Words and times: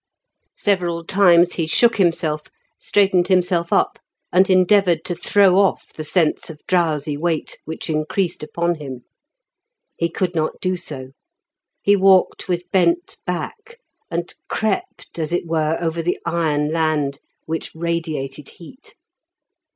Several 0.57 1.05
times 1.05 1.53
he 1.53 1.67
shook 1.67 1.97
himself, 1.97 2.47
straightened 2.79 3.27
himself 3.27 3.71
up, 3.71 3.99
and 4.33 4.49
endeavoured 4.49 5.05
to 5.05 5.13
throw 5.13 5.59
off 5.59 5.93
the 5.93 6.03
sense 6.03 6.49
of 6.49 6.59
drowsy 6.67 7.15
weight 7.15 7.59
which 7.65 7.87
increased 7.87 8.41
upon 8.41 8.73
him. 8.79 9.03
He 9.95 10.09
could 10.09 10.33
not 10.33 10.53
do 10.59 10.75
so; 10.75 11.11
he 11.83 11.95
walked 11.95 12.47
with 12.47 12.63
bent 12.71 13.17
back, 13.27 13.77
and 14.09 14.33
crept, 14.49 15.19
as 15.19 15.31
it 15.31 15.45
were, 15.45 15.77
over 15.79 16.01
the 16.01 16.17
iron 16.25 16.71
land 16.71 17.19
which 17.45 17.71
radiated 17.75 18.49
heat. 18.49 18.95